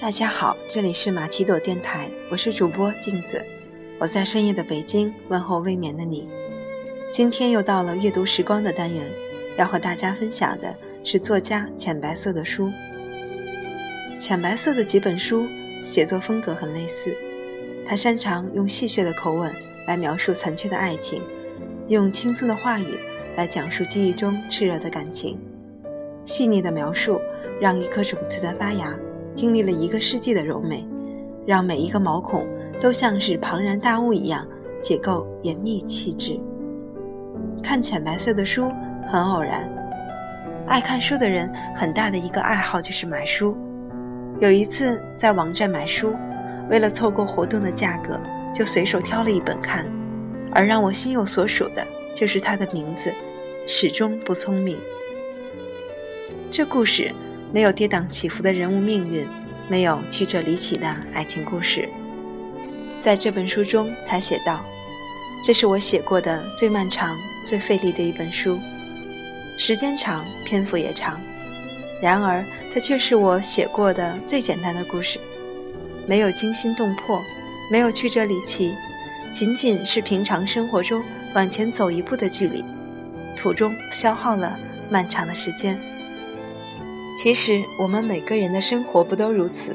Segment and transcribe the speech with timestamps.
[0.00, 3.42] 大家好，这里是马奇朵电台，我是主播镜子，
[3.98, 6.28] 我在深夜的北京问候未眠的你。
[7.10, 9.10] 今天又到了阅读时光的单元，
[9.56, 12.70] 要和大家分享的是作家浅白色的书。
[14.18, 15.46] 浅白色的几本书
[15.84, 17.16] 写作风格很类似，
[17.86, 19.50] 他擅长用戏谑的口吻
[19.86, 21.22] 来描述残缺的爱情，
[21.88, 22.98] 用轻松的话语
[23.36, 25.38] 来讲述记忆中炽热的感情，
[26.24, 27.20] 细腻的描述
[27.60, 28.96] 让一颗种子的发芽。
[29.34, 30.86] 经历了一个世纪的柔美，
[31.44, 32.46] 让每一个毛孔
[32.80, 34.46] 都像是庞然大物一样
[34.80, 36.38] 结构严密气质。
[37.60, 38.70] 看浅白色的书
[39.08, 39.68] 很偶然，
[40.68, 43.56] 爱看书的人很大的一个爱好就是买书。
[44.38, 46.14] 有一次在网站买书，
[46.70, 48.20] 为了凑够活动的价格，
[48.54, 49.84] 就随手挑了一本看，
[50.52, 53.12] 而让我心有所属的就是他的名字，
[53.66, 54.78] 始终不聪明。
[56.50, 57.12] 这故事。
[57.52, 59.24] 没有跌宕起伏的人物命运，
[59.68, 61.88] 没有曲折离奇的爱情故事。
[62.98, 64.64] 在这本书中，他写道
[65.40, 68.58] ：“这是我写过的最漫长、最费力的一本书，
[69.56, 71.20] 时间长，篇幅也长。
[72.02, 75.20] 然而，它却是我写过的最简单的故事，
[76.08, 77.22] 没有惊心动魄，
[77.70, 78.74] 没有曲折离奇，
[79.32, 81.02] 仅仅是平常生活中
[81.34, 82.64] 往前走一步的距离，
[83.36, 84.58] 途中消耗了
[84.90, 85.80] 漫长的时间。”
[87.16, 89.74] 其实，我们每个人的生活不都如此？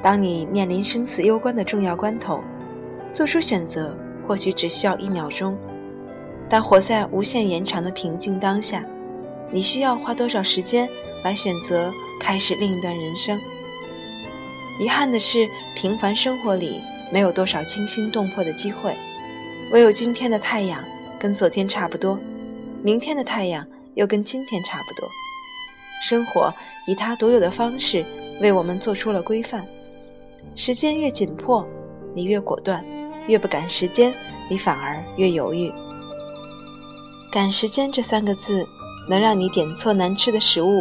[0.00, 2.40] 当你面临生死攸关的重要关头，
[3.12, 5.58] 做出选择或许只需要一秒钟，
[6.48, 8.84] 但活在无限延长的平静当下，
[9.50, 10.88] 你需要花多少时间
[11.24, 13.38] 来选择开始另一段人生？
[14.80, 16.80] 遗憾的是，平凡生活里
[17.12, 18.96] 没有多少惊心动魄的机会，
[19.70, 20.82] 唯有今天的太阳
[21.20, 22.18] 跟昨天差不多，
[22.82, 25.06] 明天的太阳又跟今天差不多。
[26.02, 26.52] 生活
[26.86, 28.02] 以它独有的方式
[28.40, 29.62] 为我们做出了规范。
[30.54, 31.64] 时间越紧迫，
[32.14, 32.82] 你越果断；
[33.28, 34.12] 越不赶时间，
[34.48, 35.70] 你反而越犹豫。
[37.30, 38.66] 赶时间这三个字，
[39.06, 40.80] 能让你点错难吃的食物，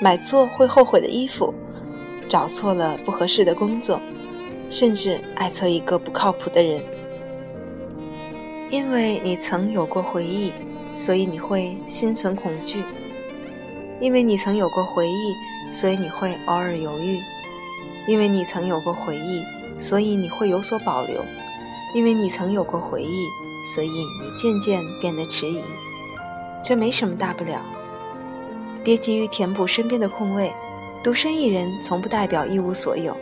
[0.00, 1.54] 买错会后悔的衣服，
[2.28, 4.00] 找错了不合适的工作，
[4.72, 6.82] 甚至爱错一个不靠谱的人。
[8.70, 10.50] 因为你曾有过回忆，
[10.94, 12.82] 所以你会心存恐惧。
[14.00, 17.18] 因为你曾有过回忆，所以你会偶尔犹豫；
[18.08, 19.44] 因为你曾有过回忆，
[19.78, 21.20] 所以你会有所保留；
[21.94, 23.26] 因为你曾有过回忆，
[23.74, 24.06] 所以你
[24.38, 25.60] 渐渐变得迟疑。
[26.64, 27.60] 这没什么大不了。
[28.82, 30.50] 别急于填补身边的空位，
[31.04, 33.14] 独身一人从不代表一无所有，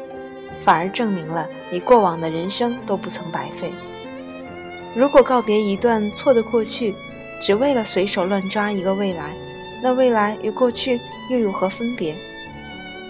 [0.65, 3.72] 反而证明了你过往的人生都不曾白费。
[4.94, 6.94] 如果告别一段错的过去，
[7.41, 9.32] 只为了随手乱抓一个未来。
[9.82, 11.00] 那未来与过去
[11.31, 12.15] 又有何分别？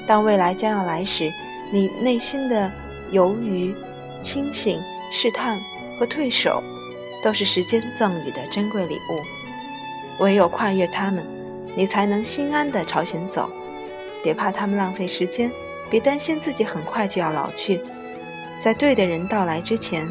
[0.07, 1.33] 当未来将要来时，
[1.73, 2.71] 你内心的
[3.11, 3.75] 犹豫、
[4.21, 5.59] 清醒、试探
[5.99, 6.63] 和退守，
[7.25, 10.23] 都是时间赠予的珍贵礼物。
[10.23, 11.27] 唯有跨越它们，
[11.75, 13.51] 你才能心安地朝前走。
[14.23, 15.51] 别怕他们浪费时间，
[15.91, 17.81] 别担心自己很快就要老去。
[18.63, 20.07] 在对的人到来之前，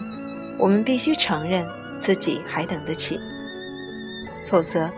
[0.58, 1.66] 我们必须承认
[2.02, 3.20] 自己还等得起，
[4.50, 4.90] 否则。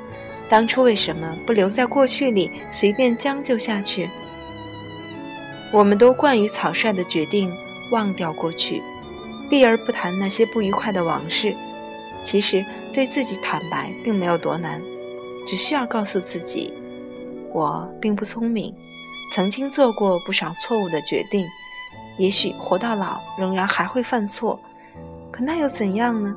[0.50, 4.10] 当初为什么不留在过去里随便将就下去？
[5.72, 7.50] 我们都惯于草率的决定
[7.90, 8.82] 忘掉过去，
[9.50, 11.56] 避而不谈那些不愉快的往事。
[12.26, 14.82] 其实对自己坦白并没有多难，
[15.48, 16.74] 只需要告诉自己：
[17.54, 18.76] 我并不聪明，
[19.32, 21.48] 曾经做过不少错误的决定，
[22.18, 24.60] 也许活到老仍然还会犯错，
[25.32, 26.36] 可那又怎样呢？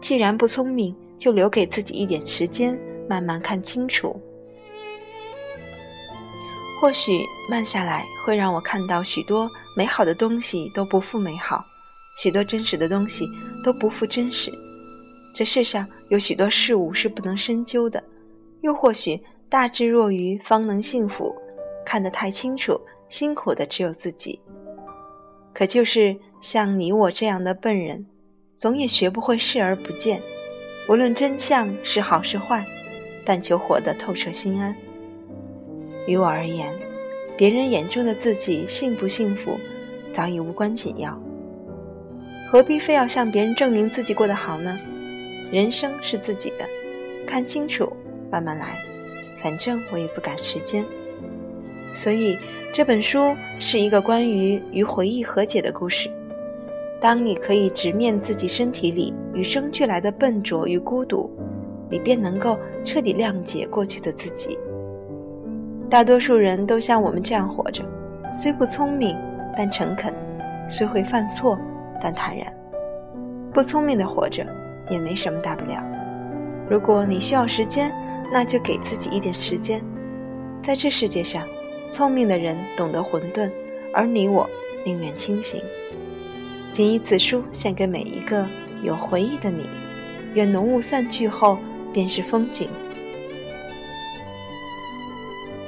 [0.00, 2.78] 既然不聪明，就留给自己一点时间。
[3.08, 4.20] 慢慢看清楚，
[6.80, 11.64] 或许慢下来会让我看到许多美好的东西都不复美好，
[12.20, 13.24] 许多真实的东西
[13.64, 14.50] 都不复真实。
[15.32, 18.02] 这世上有许多事物是不能深究的，
[18.62, 21.32] 又或许大智若愚方能幸福，
[21.86, 22.78] 看得太清楚，
[23.08, 24.38] 辛苦的只有自己。
[25.54, 28.04] 可就是像你我这样的笨人，
[28.52, 30.20] 总也学不会视而不见，
[30.88, 32.66] 无论真相是好是坏。
[33.24, 34.76] 但求活得透彻心安。
[36.06, 36.72] 于我而言，
[37.36, 39.58] 别人眼中的自己幸不幸福，
[40.12, 41.20] 早已无关紧要。
[42.48, 44.78] 何必非要向别人证明自己过得好呢？
[45.50, 46.64] 人生是自己的，
[47.26, 47.92] 看清楚，
[48.30, 48.78] 慢慢来。
[49.42, 50.84] 反正我也不赶时间。
[51.96, 52.38] 所以
[52.70, 56.10] 这本书是一个关于与回忆和解的故事。
[57.00, 61.30] 当你可以直面自己身体里与生俱来的笨拙与孤独
[61.90, 64.58] 你便能够彻底谅解过去的自己。
[65.88, 67.82] 大多数人都像我们这样活着
[68.30, 69.16] 虽不聪明
[69.56, 70.12] 但诚恳
[70.68, 71.58] 虽会犯错
[72.02, 72.46] 但坦然。
[73.54, 74.46] 不聪明的活着
[74.90, 75.82] 也没什么大不了。
[76.68, 77.90] 如果你需要时间
[78.30, 79.82] 那就给自己一点时间
[80.62, 81.42] 在这世界上
[81.88, 83.50] 聪明的人懂得混沌
[83.92, 84.48] 而你我
[84.84, 85.62] 宁愿清醒。
[86.72, 88.46] 谨以此书献给每一个
[88.82, 89.66] 有回忆的你
[90.34, 91.58] 愿浓雾散去后
[91.92, 92.68] 便是风景。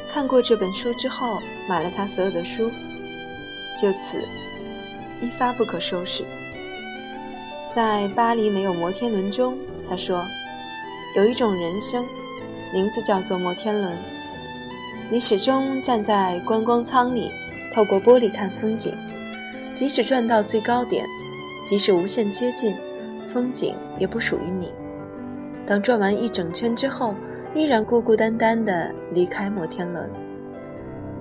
[0.08, 1.38] 看过这本书之后
[1.68, 2.70] 买了他所有的书
[3.80, 4.20] 就此
[5.20, 6.24] 一发不可收拾。
[7.70, 9.56] 在巴黎没有摩天轮中
[9.88, 10.24] 他说
[11.16, 12.04] 有一种人生
[12.72, 14.17] 名字叫做摩天轮。
[15.10, 17.30] 你始终站在观光舱里
[17.72, 18.94] 透过玻璃看风景。
[19.78, 21.06] 即使转到最高点
[21.64, 22.74] 即使无限接近
[23.28, 24.72] 风景也不属于你。
[25.64, 27.14] 当转完一整圈之后
[27.54, 30.10] 依然孤孤单单的离开摩天轮。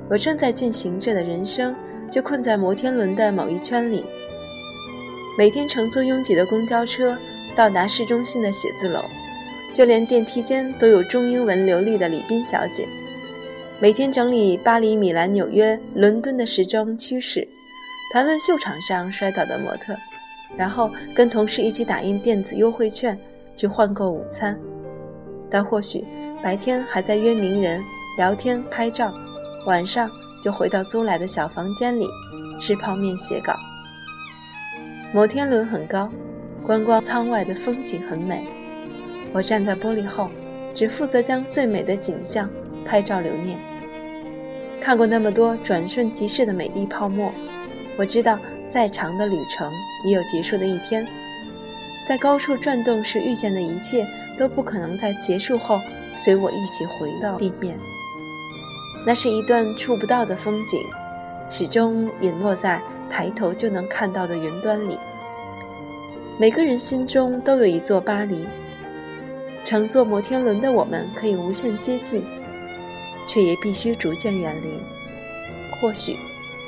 [0.09, 1.75] 我正在进行着的人生
[2.09, 4.03] 就困在摩天轮的某一圈里。
[5.37, 7.15] 每天乘坐拥挤的公交车
[7.55, 9.05] 到达市中心的写字楼
[9.71, 12.87] 就连电梯间都有中英文流利的礼宾小姐
[13.79, 17.47] 每天整理巴黎米兰纽约伦敦的时装趋势
[18.11, 19.95] 谈论秀场上摔倒的模特
[20.57, 23.15] 然后跟同事一起打印电子优惠券
[23.55, 24.57] 去换购午餐。
[25.47, 26.03] 但或许
[26.41, 27.79] 白天还在约名人
[28.17, 29.13] 聊天拍照
[29.67, 30.09] 晚上
[30.41, 32.07] 就回到租来的小房间里
[32.59, 33.53] 吃泡面写稿。
[35.13, 36.09] 摩天轮很高
[36.65, 38.47] 观光舱外的风景很美。
[39.33, 40.31] 我站在玻璃后
[40.73, 42.49] 只负责将最美的景象
[42.87, 43.59] 拍照留念。
[44.79, 47.33] 看过那么多转瞬即逝的美丽泡沫
[47.97, 49.69] 我知道再长的旅程
[50.05, 51.05] 也有结束的一天。
[52.07, 54.07] 在高处转动时遇见的一切
[54.37, 55.81] 都不可能在结束后
[56.15, 57.77] 随我一起回到地面。
[59.05, 60.79] 那是一段触不到的风景
[61.49, 64.97] 始终隐没在抬头就能看到的云端里。
[66.39, 68.45] 每个人心中都有一座巴黎
[69.65, 72.23] 乘坐摩天轮的我们可以无限接近
[73.27, 74.69] 却也必须逐渐远离。
[75.79, 76.17] 或许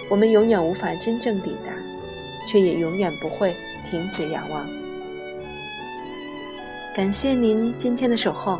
[0.09, 1.73] 我们永远无法真正抵达
[2.45, 4.69] 却也永远不会停止仰望。
[6.93, 8.59] 感谢您今天的守候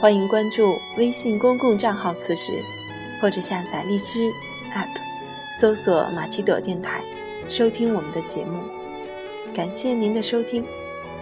[0.00, 2.52] 欢迎关注微信公共账号此时
[3.20, 4.28] 或者下载荔枝
[4.72, 4.88] app
[5.58, 7.02] 搜索马奇朵电台
[7.48, 8.60] 收听我们的节目。
[9.54, 10.64] 感谢您的收听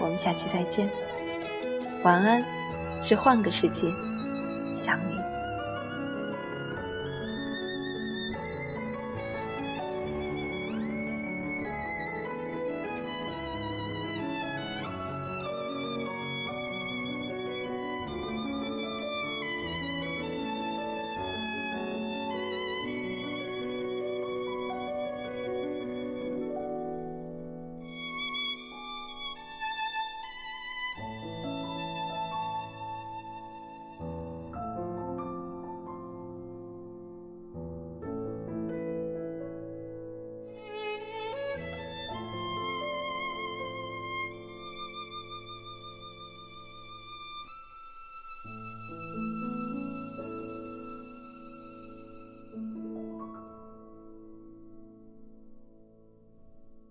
[0.01, 0.91] 我们下期再见。
[2.03, 2.45] 晚安
[3.03, 3.89] 是换个世界
[4.73, 5.25] 想你。